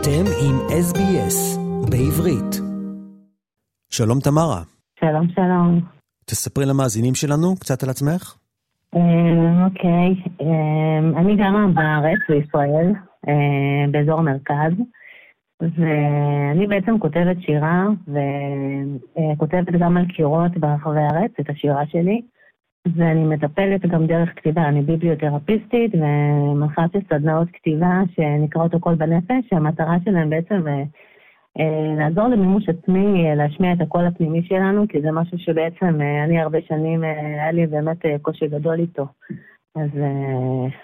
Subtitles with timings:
[0.00, 1.58] אתם עם SBS
[1.90, 2.52] בעברית.
[3.90, 4.62] שלום תמרה.
[5.00, 5.80] שלום, שלום.
[6.24, 8.36] תספרי למאזינים שלנו קצת על עצמך.
[8.94, 10.08] אה, אוקיי,
[10.40, 12.92] אה, אני גרה בארץ, בישראל,
[13.28, 14.72] אה, באזור המרכז,
[15.60, 22.22] ואני בעצם כותבת שירה, וכותבת גם על קירות ברחבי הארץ, את השירה שלי.
[22.96, 30.30] ואני מטפלת גם דרך כתיבה, אני ביבליותרפיסטית ומנחת סדנאות כתיבה שנקראות הכל בנפש, שהמטרה שלהם
[30.30, 30.82] בעצם אה,
[31.60, 36.40] אה, לעזור למימוש עצמי, אה, להשמיע את הקול הפנימי שלנו, כי זה משהו שבעצם אני
[36.40, 39.06] הרבה שנים, היה לי באמת קושי גדול איתו.
[39.76, 39.90] אז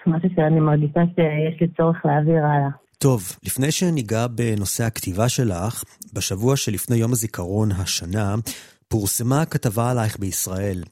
[0.07, 2.69] משהו שאני מרגישה שיש לי צורך להעביר הלאה.
[2.97, 5.83] טוב, לפני שניגע בנושא הכתיבה שלך,
[6.13, 8.35] בשבוע שלפני יום הזיכרון השנה,
[8.87, 10.83] פורסמה כתבה עלייך בישראל.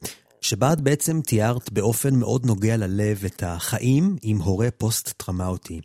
[0.48, 5.80] שבה את בעצם תיארת באופן מאוד נוגע ללב את החיים עם הורה פוסט-טראומטי.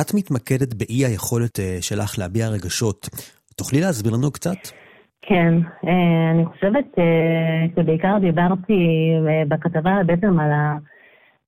[0.00, 3.08] את מתמקדת באי היכולת אה, שלך להביע רגשות.
[3.56, 4.60] תוכלי להסביר לנו קצת?
[5.22, 5.54] כן,
[5.86, 8.80] אה, אני חושבת אה, שבעיקר דיברתי
[9.48, 10.76] בכתבה בעצם על ה...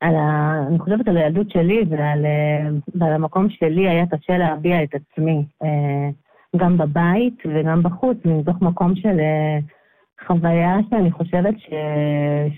[0.00, 0.54] על ה...
[0.68, 2.26] אני חושבת על הילדות שלי ועל,
[2.94, 5.44] ועל המקום שלי היה קשה להביע את עצמי,
[6.56, 9.16] גם בבית וגם בחוץ, מתוך מקום של
[10.26, 11.70] חוויה שאני חושבת ש...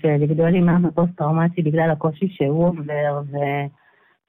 [0.01, 3.21] שלגדול עם אבא פוסט-טראומטי בגלל הקושי שהוא עובר,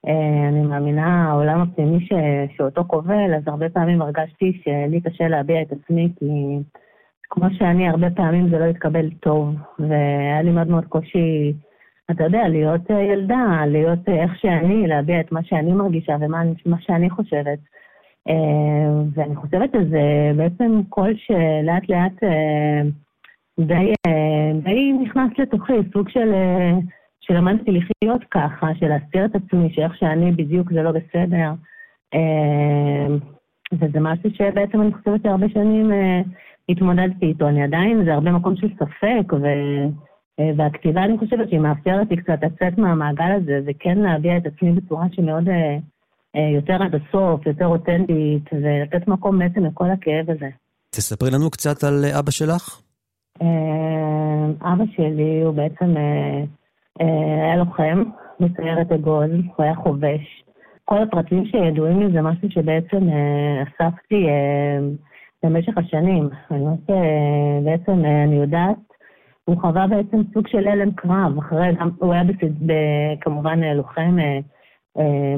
[0.05, 2.13] ואני מאמינה, העולם הפנימי ש...
[2.57, 6.59] שאותו כובל, אז הרבה פעמים הרגשתי שלי קשה להביע את עצמי, כי
[7.31, 11.53] כמו שאני, הרבה פעמים זה לא התקבל טוב, והיה לי מאוד מאוד קושי,
[12.11, 17.59] אתה יודע, להיות ילדה, להיות איך שאני, להביע את מה שאני מרגישה ומה שאני חושבת.
[19.15, 22.23] ואני חושבת שזה בעצם קול שלאט לאט
[23.61, 26.73] די, אה, די נכנס לתוכי, סוג של, אה,
[27.21, 31.53] שלמדתי לחיות ככה, של להסתיר את עצמי, שאיך שאני בדיוק זה לא בסדר.
[32.15, 33.07] אה,
[33.73, 35.93] וזה משהו שבעצם אני חושבת שהרבה שנים
[36.69, 37.49] התמודדתי איתו.
[37.49, 39.47] אני עדיין, זה הרבה מקום של ספק, ו...
[40.57, 45.07] והכתיבה, אני חושבת שהיא מאפשרת לי קצת לצאת מהמעגל הזה, וכן להביע את עצמי בצורה
[45.13, 45.49] שמאוד
[46.55, 50.49] יותר עד הסוף, יותר אותנטית, ולתת מקום בעצם לכל הכאב הזה.
[50.91, 52.86] תספרי לנו קצת על אבא שלך.
[53.43, 56.45] אה, אבא שלי הוא בעצם אה,
[57.01, 58.03] אה, היה לוחם
[58.41, 60.45] בסיירת אגוז, הוא היה חובש.
[60.85, 63.09] כל הפרטים שידועים לי זה משהו שבעצם
[63.63, 64.27] אספתי
[65.45, 66.29] במשך השנים.
[66.51, 66.91] אני אומרת,
[67.65, 68.77] בעצם אני יודעת,
[69.45, 71.69] הוא חווה בעצם סוג של הלם קרב, אחרי,
[71.99, 72.73] הוא היה בסד,
[73.21, 74.17] כמובן לוחם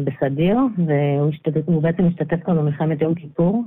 [0.04, 0.58] בסדיר,
[1.66, 3.64] והוא בעצם השתתף כאן במלחמת יום כיפור,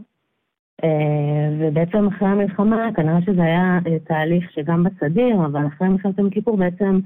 [1.59, 6.58] ובעצם אחרי המלחמה, כנראה שזה היה אה, תהליך שגם בסדיר, אבל אחרי מלחמת יום כיפור
[6.58, 7.00] בעצם,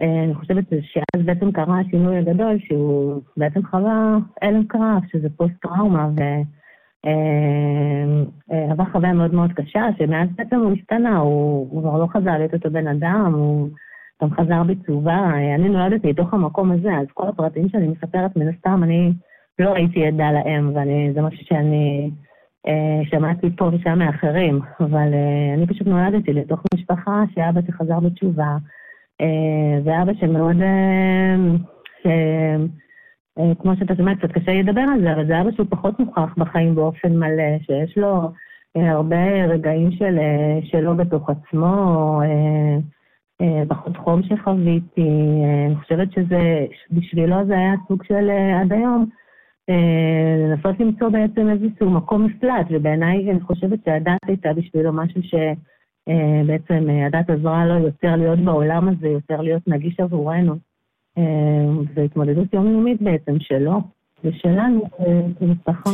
[0.00, 6.08] אה, אני חושבת שאז בעצם קרה השינוי הגדול, שהוא בעצם חווה הלם קרב, שזה פוסט-טראומה,
[8.48, 12.70] ועבר חוויה מאוד מאוד קשה, שמאז בעצם הוא השתנה, הוא כבר לא חזר להיות אותו
[12.70, 13.68] בן אדם, הוא
[14.22, 15.30] גם חזר בתשובה.
[15.54, 19.12] אני נולדתי לתוך המקום הזה, אז כל הפרטים שאני מספרת, מן הסתם, אני
[19.58, 22.10] לא הייתי עדה להם, וזה משהו שאני...
[22.68, 28.56] אה, שמעתי פה ושם מאחרים, אבל אה, אני פשוט נולדתי לתוך משפחה שאבא שחזר בתשובה,
[29.20, 30.56] אה, ואבא שמאוד,
[32.02, 32.06] ש...
[33.62, 36.74] כמו שאתה שומע, קצת קשה לדבר על זה, אבל זה אבא שהוא פחות מוכח בחיים
[36.74, 38.30] באופן מלא, שיש לו
[38.76, 40.18] הרבה רגעים של,
[40.62, 42.20] שלו בתוך עצמו,
[43.68, 45.10] פחות חום שחוויתי,
[45.66, 49.06] אני חושבת שזה, בשבילו זה היה סוג של עד היום.
[49.70, 56.90] אה, לנסות למצוא בעצם איזשהו מקום מפלט, ובעיניי אני חושבת שהדת הייתה בשבילו משהו שבעצם
[56.90, 60.54] אה, הדת עזרה לו יותר להיות בעולם הזה, יותר להיות נגיש עבורנו.
[61.94, 63.80] זו אה, התמודדות יומיומית בעצם שלו
[64.24, 64.82] ושלנו
[65.38, 65.90] כמשפחה.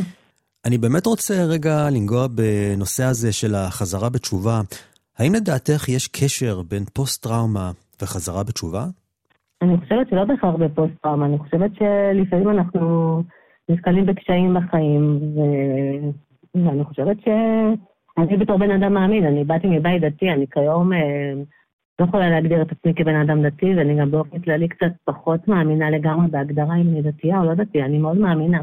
[0.66, 4.60] אני באמת רוצה רגע לנגוע בנושא הזה של החזרה בתשובה.
[5.18, 7.70] האם לדעתך יש קשר בין פוסט-טראומה
[8.02, 8.84] וחזרה בתשובה?
[9.62, 13.22] אני חושבת שלא בהכרח בפוסט-טראומה, אני חושבת שלפעמים אנחנו...
[13.70, 15.40] נתקלים בקשיים בחיים, ו...
[16.54, 21.32] ואני חושבת שאני בתור בן אדם מאמין, אני באתי מבית דתי, אני כיום אה,
[22.00, 25.90] לא יכולה להגדיר את עצמי כבן אדם דתי, ואני גם באופן כללי קצת פחות מאמינה
[25.90, 28.62] לגמרי בהגדרה אם אני דתייה או לא דתייה, אני מאוד מאמינה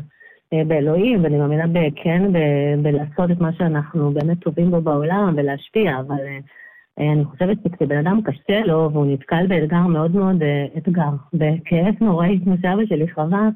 [0.54, 6.00] אה, באלוהים, ואני מאמינה בכן, ב- בלעשות את מה שאנחנו באמת טובים בו בעולם ולהשפיע,
[6.00, 6.20] אבל
[7.00, 10.44] אה, אני חושבת שכשבן אדם קשה לו והוא נתקל באתגר מאוד מאוד
[10.78, 13.50] אתגר, בכאב נוראי, כמו שאבא שלי חווה, אה,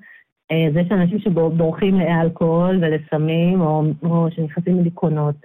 [0.74, 5.36] זה שאנשים שבורחים לאלכוהול ולסמים, או, או שנכנסים לדיכאונות.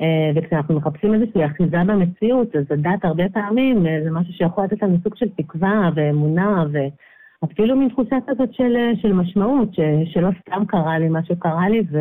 [0.00, 4.82] אה, וכשאנחנו מחפשים איזושהי אחיזה במציאות, אז הדת הרבה פעמים אה, זה משהו שיכול לתת
[4.82, 9.80] לנו סוג של תקווה ואמונה, ואפילו מין תחושה כזאת של, של משמעות, ש,
[10.12, 11.98] שלא סתם קרה לי מה שקרה לי, ו,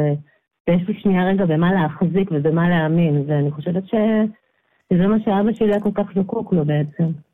[0.67, 5.81] ויש לי שנייה רגע במה להחזיק ובמה להאמין, ואני חושבת שזה מה שאבא שלי היה
[5.81, 7.26] כל כך זקוק לו בעצם.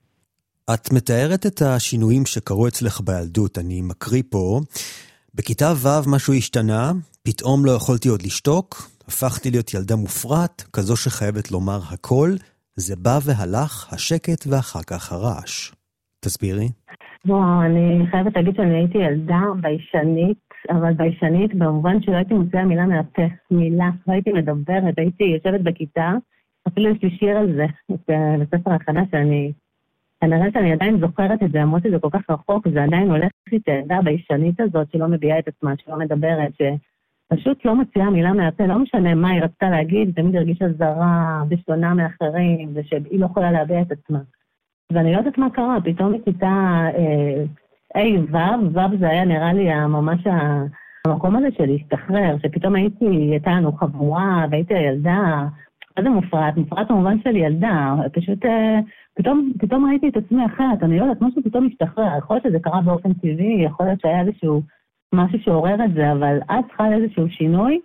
[0.72, 4.60] את מתארת את השינויים שקרו אצלך בילדות, אני מקריא פה.
[5.36, 6.92] בכיתה ו' משהו השתנה,
[7.24, 8.76] פתאום לא יכולתי עוד לשתוק,
[9.08, 12.30] הפכתי להיות ילדה מופרעת, כזו שחייבת לומר הכל,
[12.76, 15.72] זה בא והלך, השקט ואחר כך הרעש.
[16.20, 16.70] תסבירי.
[17.26, 22.86] וואו, אני חייבת להגיד שאני הייתי ילדה ביישנית, אבל ביישנית במובן שלא הייתי מוציאה מילה
[22.86, 23.90] מהפה, מילה.
[24.08, 26.12] לא הייתי מדברת, הייתי יושבת בכיתה,
[26.68, 27.66] אפילו יש לי שיר על זה,
[28.40, 29.52] בספר החדש שאני...
[30.24, 33.72] כנראה שאני עדיין זוכרת את זה, למרות שזה כל כך רחוק, זה עדיין הולך איתי
[33.72, 38.80] ילדה ביישנית הזאת שלא מביעה את עצמה, שלא מדברת, שפשוט לא מוציאה מילה מהפה, לא
[38.80, 43.92] משנה מה היא רצתה להגיד, תמיד הרגישה זרה ושונה מאחרים, ושהיא לא יכולה להביע את
[43.92, 44.20] עצמה.
[44.94, 47.44] ואני לא יודעת מה קרה, פתאום בכיתה אה,
[47.96, 50.20] ה' ו', ו' זה היה נראה לי ממש
[51.06, 55.46] המקום הזה של להשתחרר, שפתאום הייתי, הייתה לנו חבורה, והייתי הילדה,
[55.98, 56.58] מה זה מופרעת?
[56.58, 58.80] מופרעת במובן של ילדה, פשוט אה,
[59.16, 62.60] פתאום, פתאום ראיתי את עצמי אחרת, אני לא יודעת, משהו פתאום השתחרר, יכול להיות שזה
[62.60, 64.62] קרה באופן טבעי, יכול להיות שהיה איזשהו
[65.14, 67.80] משהו שעורר את זה, אבל אז חל איזשהו שינוי,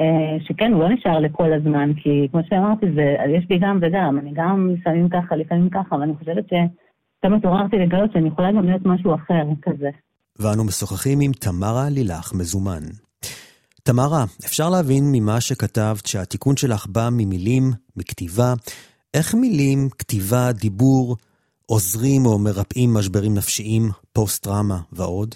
[0.00, 4.18] אה, שכן, הוא לא נשאר לכל הזמן, כי כמו שאמרתי, זה, יש לי גם וגם,
[4.18, 8.82] אני גם לפעמים ככה, לפעמים ככה, ואני חושבת שפתאום התעוררתי לגלות שאני יכולה גם להיות
[8.84, 9.90] משהו אחר כזה.
[10.38, 12.82] ואנו משוחחים עם תמרה לילך מזומן.
[13.82, 17.62] תמרה, אפשר להבין ממה שכתבת שהתיקון שלך בא ממילים,
[17.96, 18.54] מכתיבה.
[19.16, 21.16] איך מילים, כתיבה, דיבור,
[21.66, 23.82] עוזרים או מרפאים משברים נפשיים,
[24.12, 25.34] פוסט-טראומה ועוד?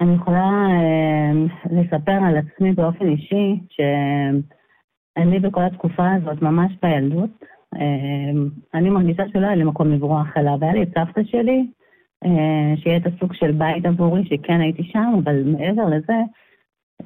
[0.00, 1.32] אני יכולה אה,
[1.70, 7.30] לספר על עצמי באופן אישי, שאני בכל התקופה הזאת, ממש בילדות,
[7.74, 8.32] אה,
[8.74, 11.66] אני מרגישה שלא היה לי מקום לברוח אליו, והיה לי את סבתא שלי,
[12.24, 16.18] אה, שיהיה את הסוג של בית עבורי, שכן הייתי שם, אבל מעבר לזה,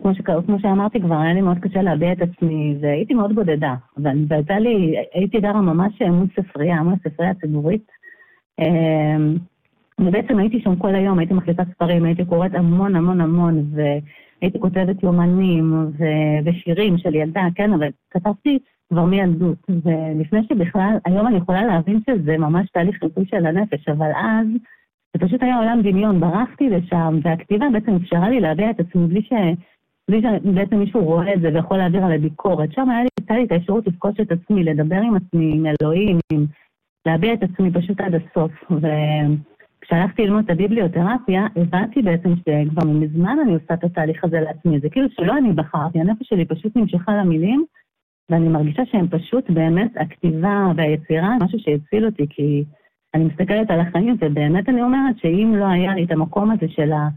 [0.02, 0.20] כמו, ש...
[0.46, 3.74] כמו שאמרתי כבר, היה לי מאוד קשה להביע את עצמי, והייתי מאוד בודדה.
[4.28, 7.86] והייתה לי, הייתי גרה ממש מול ספרייה, מול הספרייה הציבורית.
[10.00, 15.02] ובעצם הייתי שם כל היום, הייתי מחליטה ספרים, הייתי קוראת המון המון המון, והייתי כותבת
[15.02, 18.58] יומנים ו- ושירים של ילדה, כן, אבל כתבתי
[18.88, 19.58] כבר מילדות.
[19.68, 24.46] ולפני שבכלל, היום אני יכולה להבין שזה ממש תהליך ריפוי של הנפש, אבל אז
[25.14, 29.22] זה פשוט היה עולם דמיון, ברחתי לשם, והכתיבה בעצם אפשרה לי להביע את עצמי בלי
[29.22, 29.32] ש...
[30.10, 32.72] בלי שבעצם מישהו רואה את זה ויכול להעביר עליי ביקורת.
[32.72, 36.18] שם היה לי, הייתה לי את האפשרות לפגוש את עצמי, לדבר עם עצמי, עם אלוהים,
[36.32, 36.46] עם...
[37.06, 38.52] להביע את עצמי פשוט עד הסוף.
[38.70, 38.86] ו...
[39.80, 44.80] כשהלכתי ללמוד את הביבליותרפיה, הבנתי בעצם שכבר מזמן אני עושה את התהליך הזה לעצמי.
[44.80, 47.64] זה כאילו שלא אני בחרתי, הנפש שלי פשוט נמשכה למילים,
[48.30, 52.64] ואני מרגישה שהם פשוט באמת, הכתיבה והיצירה, משהו שהציל אותי, כי
[53.14, 56.92] אני מסתכלת על החיים, ובאמת אני אומרת שאם לא היה לי את המקום הזה של
[56.92, 57.08] ה...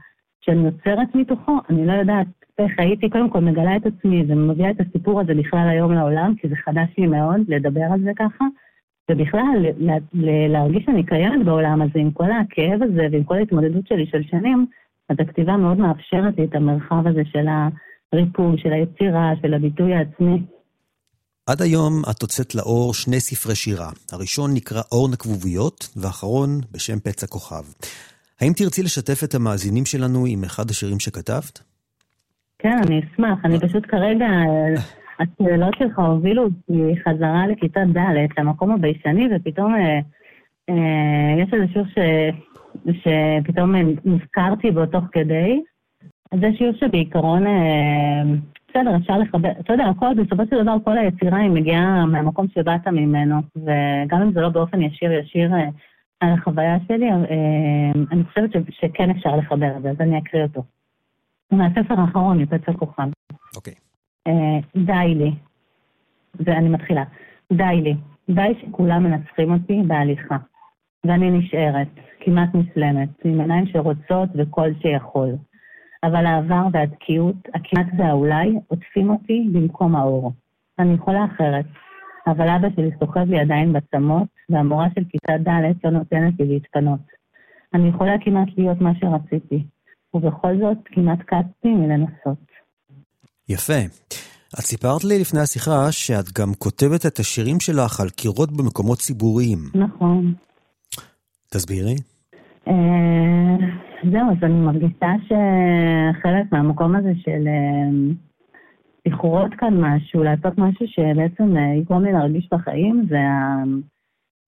[0.41, 2.27] שאני יוצרת מתוכו, אני לא יודעת
[2.59, 6.47] איך הייתי קודם כל מגלה את עצמי ומביאה את הסיפור הזה בכלל היום לעולם, כי
[6.49, 8.45] זה חדש לי מאוד לדבר על זה ככה.
[9.11, 9.65] ובכלל,
[10.49, 14.65] להרגיש שאני קיימת בעולם הזה, עם כל הכאב הזה ועם כל ההתמודדות שלי של שנים,
[15.09, 17.47] אז הכתיבה מאוד מאפשרת לי את המרחב הזה של
[18.13, 20.41] הריפוי, של היצירה, של הביטוי העצמי.
[21.47, 23.89] עד היום את הוצאת לאור שני ספרי שירה.
[24.11, 27.63] הראשון נקרא אור נקבוביות, והאחרון בשם פצע כוכב.
[28.41, 31.72] האם תרצי לשתף את המאזינים שלנו עם אחד השירים שכתבת?
[32.63, 33.45] כן, אני אשמח.
[33.45, 34.27] אני פשוט כרגע
[35.19, 39.99] השאלות שלך הובילו אותי חזרה לכיתה ד', למקום הביישני, ופתאום אה,
[40.69, 41.97] אה, יש איזה שיר ש,
[42.91, 45.61] שפתאום נזכרתי בו תוך כדי.
[46.39, 48.23] זה שיר שבעיקרון, אה,
[48.69, 52.87] בסדר, אפשר לחבר, אתה יודע, הכל, בסופו של דבר כל היצירה היא מגיעה מהמקום שבאת
[52.87, 55.69] ממנו, וגם אם זה לא באופן ישיר ישיר אה,
[56.19, 57.17] על החוויה שלי, אה,
[58.11, 60.63] אני חושבת ש, שכן אפשר לחבר את זה, אז אני אקריא אותו.
[61.53, 63.07] מהספר האחרון, מפצע כוכב.
[63.55, 63.73] אוקיי.
[64.27, 65.31] אה, די לי,
[66.35, 67.03] ואני מתחילה,
[67.53, 67.95] די לי,
[68.29, 70.37] די שכולם מנצחים אותי בהליכה,
[71.05, 71.87] ואני נשארת,
[72.19, 75.29] כמעט מסלמת, עם עיניים שרוצות וקול שיכול.
[76.03, 80.31] אבל העבר והתקיעות, הכמעט והאולי, עוטפים אותי במקום האור.
[80.79, 81.65] אני יכולה אחרת,
[82.27, 86.99] אבל אבא שלי סוחב לי עדיין בצמות, והמורה של כיתה ד' לא נותנת לי להתפנות.
[87.73, 89.63] אני יכולה כמעט להיות מה שרציתי,
[90.13, 92.53] ובכל זאת כמעט קצתי מלנסות.
[93.49, 93.79] יפה.
[94.53, 99.59] את סיפרת לי לפני השיחה שאת גם כותבת את השירים שלך על קירות במקומות ציבוריים.
[99.75, 100.33] נכון.
[101.51, 101.95] תסבירי.
[102.67, 103.55] אה,
[104.11, 107.47] זהו, אז אני מרגישה שחלק מהמקום הזה של
[109.05, 113.17] לכרות אה, כאן משהו, לעשות משהו שבעצם אה, יגרום לי להרגיש בחיים, זה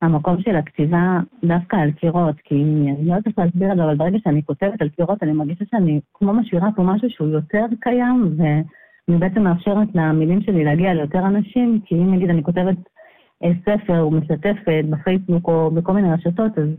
[0.01, 3.95] המקום של הכתיבה דווקא על קירות, כי אני לא יודעת איך להסביר את זה, אבל
[3.95, 8.35] ברגע שאני כותבת על קירות, אני מרגישה שאני כמו משאירה פה משהו שהוא יותר קיים,
[8.37, 8.43] ו...
[9.09, 12.77] אני בעצם מאפשרת למילים שלי להגיע ליותר אנשים, כי אם נגיד אני כותבת
[13.43, 14.55] אה, ספר או משתפת
[14.89, 16.69] בפייסבוק או בכל מיני רשתות, אז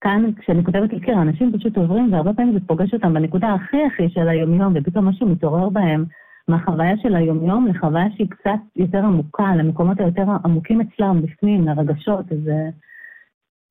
[0.00, 4.08] כאן כשאני כותבת לקיר, אנשים פשוט עוברים, והרבה פעמים זה פוגש אותם בנקודה הכי הכי
[4.08, 6.04] של היומיום, ופתאום משהו מתעורר בהם
[6.48, 12.50] מהחוויה של היומיום לחוויה שהיא קצת יותר עמוקה, למקומות היותר עמוקים אצלם, בפנים, לרגשות, אז...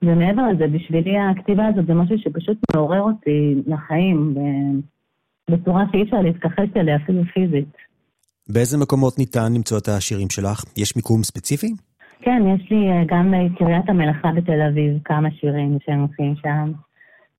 [0.03, 4.35] ומעבר לזה, בשבילי הכתיבה הזאת זה משהו שפשוט מעורר אותי לחיים
[5.49, 7.73] בצורה שאי אפשר להתכחש אליה אפילו פיזית.
[8.49, 10.63] באיזה מקומות ניתן למצוא את השירים שלך?
[10.77, 11.67] יש מיקום ספציפי?
[12.21, 16.71] כן, יש לי אה, גם קריית המלאכה בתל אביב, כמה שירים שהם מופיעים שם.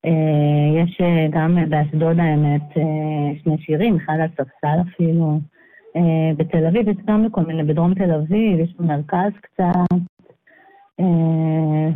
[0.04, 2.62] אה, יש אה, גם באשדוד האמת
[3.42, 5.40] שני שירים, אחד על ספסל אפילו.
[6.36, 9.96] בתל אביב יש גם לכל מיני, בדרום תל אביב, יש במרכז קצת.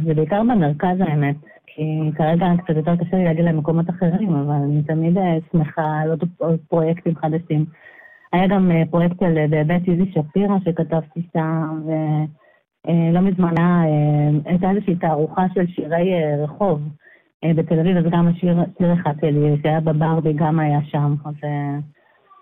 [0.04, 4.82] זה בעיקר במרכז האמת, כי כרגע קצת יותר קשה לי להגיד למקומות אחרים, אבל אני
[4.82, 5.18] תמיד
[5.52, 7.64] שמחה על עוד פרויקטים חדשים.
[8.32, 13.54] היה גם פרויקט של באמת איזי שפירא שכתבתי שם, ולא מזמן
[14.44, 16.80] הייתה איזושהי תערוכה של שירי רחוב
[17.44, 21.34] בתל אביב, אז גם השיר, שיר אחד שלי שהיה בברבי גם היה שם, אז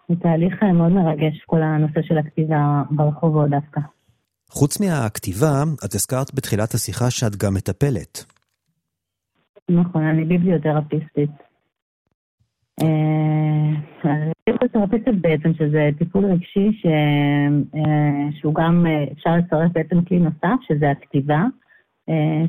[0.08, 3.80] זה תהליך מאוד מרגש, כל הנושא של הכתיבה ברחובות דווקא.
[4.50, 8.24] חוץ מהכתיבה, את הזכרת בתחילת השיחה שאת גם מטפלת.
[9.70, 11.30] נכון, אני ביבליותרפיסטית.
[14.46, 16.82] ביבליותרפיסטית אה, בעצם, שזה טיפול רגשי.
[16.86, 21.44] אה, שהוא גם, אה, אפשר לצרף בעצם כלי נוסף, שזה הכתיבה.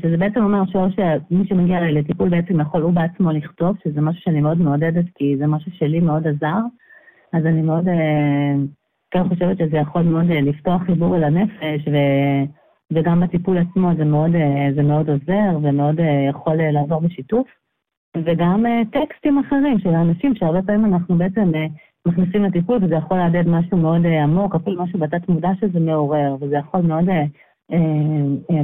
[0.02, 4.42] שזה בעצם אומר שמי שמגיע אליי לטיפול בעצם יכול הוא בעצמו לכתוב, שזה משהו שאני
[4.42, 6.60] מאוד מעודדת, כי זה משהו שלי מאוד עזר.
[7.34, 7.86] אז אני מאוד
[9.12, 11.96] כן חושבת שזה יכול מאוד לפתוח חיבור אל הנפש, ו...
[12.92, 17.48] וגם בטיפול עצמו זה מאוד, אה, זה מאוד עוזר ומאוד אה, יכול אה, לעזור בשיתוף.
[18.26, 21.52] וגם טקסטים אחרים של האנשים, שהרבה פעמים אנחנו בעצם
[22.08, 26.56] מכניסים לטיפול וזה יכול להדהד משהו מאוד עמוק, אפילו משהו בתת מודע שזה מעורר, וזה
[26.56, 27.06] יכול מאוד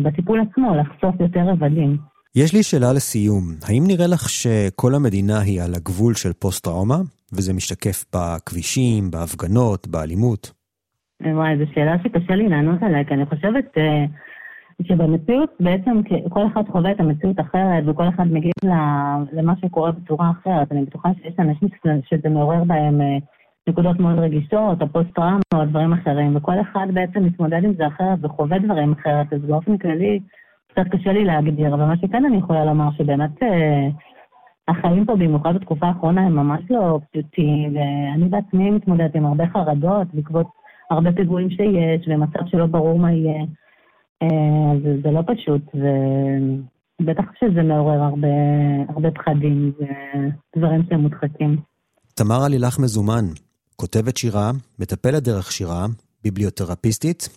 [0.03, 1.97] בטיפול עצמו לחשוף יותר רבדים.
[2.35, 6.97] יש לי שאלה לסיום, האם נראה לך שכל המדינה היא על הגבול של פוסט-טראומה,
[7.33, 10.51] וזה משתקף בכבישים, בהפגנות, באלימות?
[11.21, 14.05] וואי, זו שאלה שקשה לי לענות עליה, כי אני חושבת אה,
[14.83, 18.53] שבמציאות בעצם כל אחד חווה את המציאות אחרת, וכל אחד מגיב
[19.33, 20.71] למה שקורה בצורה אחרת.
[20.71, 21.67] אני בטוחה שיש אנשים
[22.09, 23.17] שזה מעורר בהם אה,
[23.67, 28.19] נקודות מאוד רגישות, או פוסט-טראומה, או דברים אחרים, וכל אחד בעצם מתמודד עם זה אחרת
[28.21, 30.19] וחווה דברים אחרת, אז באופן כללי
[30.67, 33.87] קצת קשה לי להגדיר, אבל מה שכן אני יכולה לומר, שבאמת אה,
[34.67, 40.07] החיים פה, במיוחד בתקופה האחרונה, הם ממש לא פשוטים, ואני בעצמי מתמודדת עם הרבה חרדות
[40.13, 40.47] בעקבות
[40.91, 43.43] הרבה פיגועים שיש, ומצב שלא ברור מה יהיה.
[44.21, 48.27] אה, אז זה לא פשוט, ובטח שזה מעורר הרבה,
[48.89, 49.71] הרבה פחדים
[50.55, 51.57] ודברים שהם מודחקים.
[52.15, 53.25] תמרה לילך מזומן,
[53.81, 55.85] כותבת שירה, מטפלת דרך שירה,
[56.23, 57.29] ביבליותרפיסטית.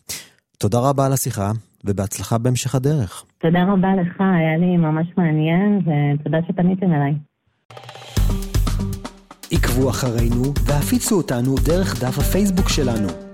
[0.59, 1.51] תודה רבה על השיחה,
[1.85, 3.25] ובהצלחה בהמשך הדרך.
[3.39, 7.15] תודה רבה לך, היה לי ממש מעניין, ותודה שפניתם אליי.
[9.53, 13.30] עקבו אחרינו והפיצו אותנו דרך דף הפייסבוק שלנו.